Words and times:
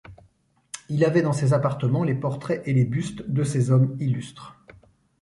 Il 0.89 1.05
avait 1.05 1.21
dans 1.21 1.31
ses 1.31 1.53
appartements 1.53 2.03
les 2.03 2.15
portraits 2.15 2.63
et 2.67 2.73
les 2.73 2.85
bustes 2.85 3.21
de 3.29 3.43
ces 3.43 3.69
hommes 3.69 3.95
illustres. 3.99 4.55